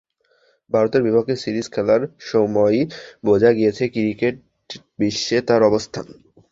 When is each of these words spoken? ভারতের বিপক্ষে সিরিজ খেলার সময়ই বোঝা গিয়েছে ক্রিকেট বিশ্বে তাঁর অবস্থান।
ভারতের 0.71 1.01
বিপক্ষে 1.03 1.35
সিরিজ 1.35 1.67
খেলার 1.69 2.01
সময়ই 2.31 2.81
বোঝা 3.25 3.51
গিয়েছে 3.57 3.83
ক্রিকেট 3.93 4.35
বিশ্বে 4.99 5.37
তাঁর 5.47 5.61
অবস্থান। 5.63 6.05